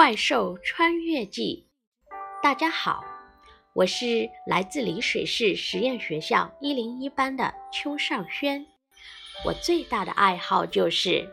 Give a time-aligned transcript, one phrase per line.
[0.00, 1.66] 怪兽穿越记》，
[2.42, 3.04] 大家好，
[3.74, 8.64] 我是来自丽水市实验学校一零一班的邱尚轩。
[9.44, 11.28] 我最大的爱好就是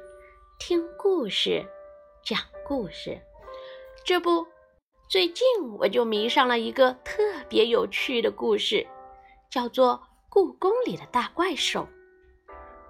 [0.59, 1.65] 听故事、
[2.25, 3.17] 讲故事。
[4.03, 4.45] 这不，
[5.07, 5.45] 最近
[5.79, 8.85] 我就迷上了一个特别有趣的故事，
[9.49, 9.93] 叫做
[10.27, 11.87] 《故宫里的大怪兽》。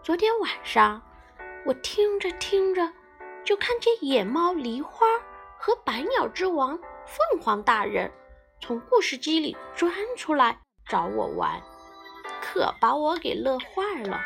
[0.02, 1.04] 昨天晚上，
[1.68, 2.92] 我听着听着，
[3.46, 5.06] 就看见野猫梨花。
[5.68, 8.10] 和百鸟之王凤凰大人
[8.62, 10.58] 从故事机里钻出来
[10.88, 11.62] 找我玩，
[12.42, 14.18] 可把我给乐坏了。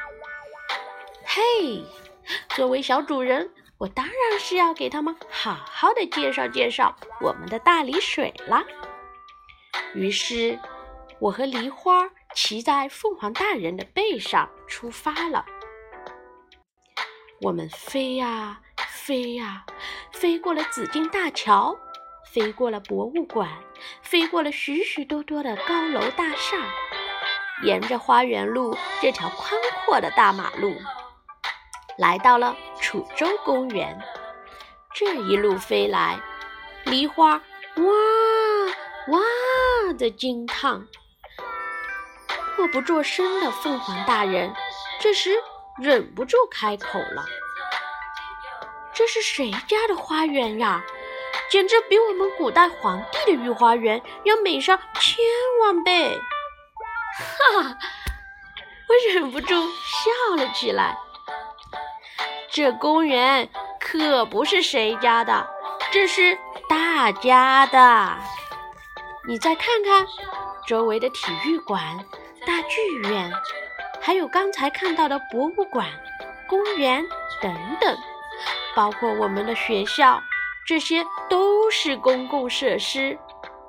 [1.25, 1.83] 嘿，
[2.49, 8.63] 作为小主人，我当然是要给他们好好的介绍介绍我们的大梨水啦。
[9.95, 10.59] 于是，
[11.17, 15.43] 我和梨花骑在凤凰大人的背上出发了。
[17.41, 18.61] 我们飞呀。
[19.03, 19.65] 飞呀，
[20.11, 21.75] 飞过了紫金大桥，
[22.31, 23.49] 飞过了博物馆，
[24.03, 26.55] 飞过了许许多多的高楼大厦，
[27.63, 30.75] 沿着花园路这条宽阔的大马路，
[31.97, 33.99] 来到了楚州公园。
[34.93, 36.21] 这一路飞来，
[36.85, 37.41] 梨花
[37.77, 37.83] 哇
[39.07, 40.87] 哇的惊叹，
[42.55, 44.53] 默不作声的凤凰大人
[44.99, 45.31] 这时
[45.79, 47.25] 忍不住开口了。
[48.93, 50.83] 这是谁家的花园呀？
[51.49, 55.23] 简直比我们古代皇帝的御花园要美上千
[55.61, 56.17] 万倍！
[57.17, 57.77] 哈哈，
[58.87, 60.97] 我忍不住笑了起来。
[62.49, 65.45] 这公园可不是谁家的，
[65.91, 66.37] 这是
[66.69, 68.17] 大家的。
[69.27, 70.05] 你再看看
[70.67, 71.81] 周围的体育馆、
[72.45, 73.31] 大剧院，
[74.01, 75.87] 还有刚才看到的博物馆、
[76.47, 77.05] 公园
[77.41, 77.97] 等等。
[78.75, 80.21] 包括我们的学校，
[80.65, 83.17] 这些都是公共设施，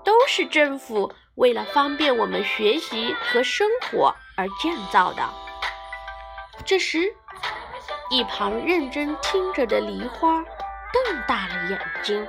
[0.04, 5.22] 都是政府为了方便我们学习和生活而建造的。
[6.65, 7.12] 这时，
[8.10, 10.44] 一旁认真听着的梨花
[10.93, 12.27] 瞪大了眼睛：“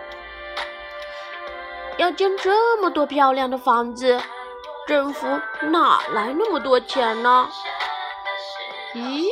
[1.97, 4.19] 要建这么多漂亮的房子，
[4.87, 5.27] 政府
[5.61, 7.47] 哪来那么多钱呢？”
[8.95, 9.27] 咦，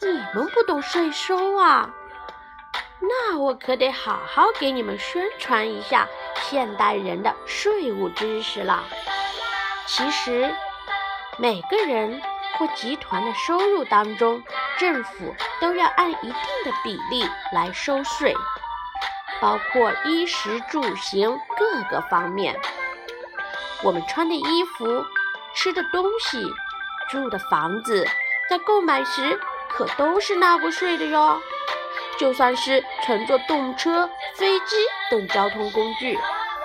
[0.00, 1.90] 你们不懂税收啊？
[3.06, 6.08] 那我可得好好给你们宣传一下
[6.42, 8.84] 现代人的税务知识了。
[9.86, 10.54] 其实，
[11.36, 12.22] 每个人
[12.56, 14.42] 或集团的收入当中，
[14.78, 16.32] 政府都要按一定
[16.64, 18.34] 的比例来收税，
[19.40, 22.58] 包括衣食住行各个方面。
[23.82, 25.04] 我们穿的衣服、
[25.54, 26.42] 吃的东西、
[27.10, 28.06] 住的房子，
[28.48, 29.38] 在购买时
[29.68, 31.38] 可都是纳过税的哟。
[32.18, 34.76] 就算是乘坐动车、飞机
[35.10, 36.18] 等交通工具，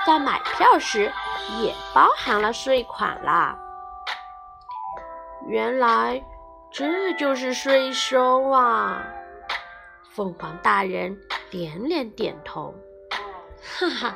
[0.05, 1.11] 在买票时
[1.61, 3.57] 也包含了税款啦。
[5.47, 6.23] 原来
[6.71, 9.03] 这就是税收啊！
[10.13, 11.17] 凤凰大人
[11.49, 12.75] 连连点头。
[13.79, 14.15] 哈哈，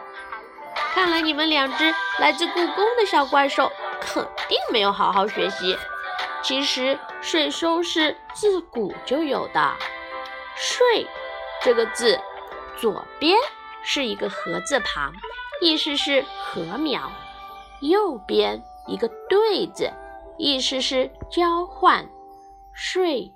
[0.94, 5.77] 看来你们两只来自故宫的小怪兽肯定没有好好学习。
[6.44, 9.73] 其实税收是自古就有的，
[10.55, 11.07] 税。
[11.63, 12.19] 这个字
[12.78, 13.38] 左边
[13.85, 15.13] 是一个禾字旁，
[15.62, 17.09] 意思是禾苗；
[17.81, 19.90] 右边一个对字，
[20.38, 22.09] 意思是交换。
[22.74, 23.31] 税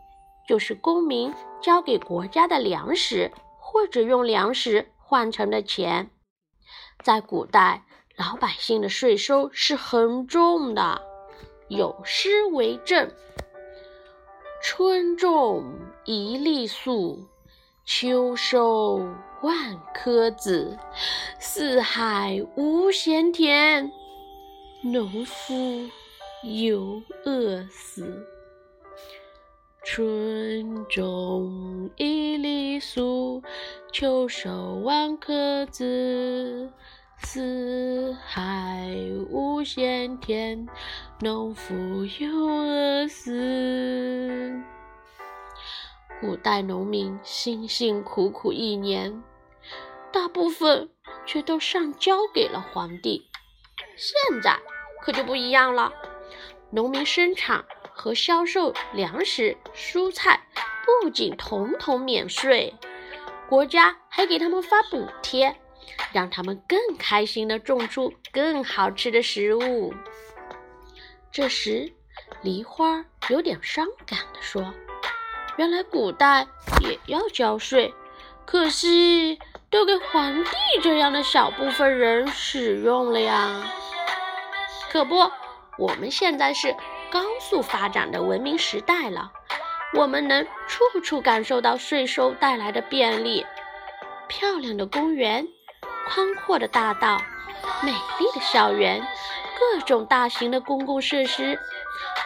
[0.46, 6.10] 就是公民交给国家的粮食，或者用粮食换成的钱。
[7.02, 7.86] 在古代，
[8.18, 11.02] 老百姓的税收是很重的。
[11.70, 13.10] 有诗为证
[14.62, 15.64] ：“春种
[16.04, 17.26] 一粒粟。”
[17.90, 18.98] 秋收
[19.42, 20.78] 万颗子，
[21.40, 23.90] 四海无闲田，
[24.84, 25.54] 农夫
[26.44, 28.28] 犹饿死。
[29.86, 33.42] 春种一粒粟，
[33.94, 36.70] 秋收万颗子，
[37.24, 38.94] 四海
[39.30, 40.68] 无闲田，
[41.22, 41.74] 农夫
[42.20, 44.62] 犹饿死。
[46.20, 49.24] 古代农民辛辛苦苦一年，
[50.12, 50.90] 大部分
[51.28, 53.30] 却都上交给了皇帝。
[53.96, 54.60] 现在
[55.00, 55.94] 可就不一样了，
[56.72, 60.48] 农民生产和销售粮食、蔬菜
[61.04, 62.74] 不仅统统免税，
[63.48, 65.56] 国家还给他们发补贴，
[66.12, 69.94] 让他们更开心地种出更好吃的食物。
[71.32, 71.94] 这时，
[72.42, 74.74] 梨花有点伤感地说。
[75.58, 76.48] 原来古代
[76.82, 77.94] 也要交税，
[78.46, 79.40] 可惜
[79.72, 80.52] 都给皇帝
[80.84, 83.64] 这样的小部分人使用了呀。
[84.92, 85.32] 可不，
[85.80, 86.76] 我们现在是
[87.12, 89.32] 高速发展的文明时代了，
[89.96, 93.44] 我们能处处感受到税收带来的便利。
[94.28, 95.48] 漂亮的公园，
[96.08, 97.18] 宽阔的大道，
[97.82, 99.02] 美丽的校园，
[99.58, 101.58] 各种大型的公共设施，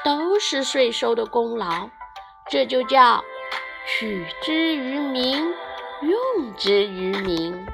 [0.04, 1.90] 都是税收的功劳。
[2.52, 3.24] 这就叫
[3.88, 5.56] 取之于民，
[6.02, 7.66] 用之于民。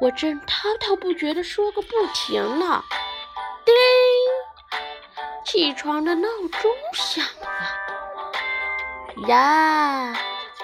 [0.00, 2.84] 我正滔滔不绝地说个不停呢，
[3.64, 3.74] 叮，
[5.44, 6.28] 起床的闹
[6.62, 7.48] 钟响了。
[9.26, 10.14] 呀，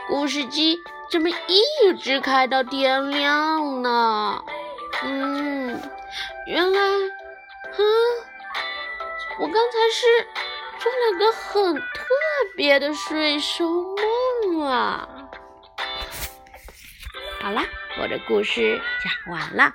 [0.07, 0.79] 故事机
[1.11, 4.45] 怎么一直开到天亮呢？
[5.03, 5.83] 嗯，
[6.47, 6.81] 原来，
[7.73, 7.83] 哼，
[9.41, 10.07] 我刚才是
[10.79, 11.83] 做了个很
[12.57, 13.97] 别的睡收
[14.47, 15.09] 梦啊。
[17.41, 17.63] 好了。
[18.01, 19.75] 我的故事讲完了，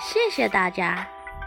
[0.00, 1.06] 谢谢大家。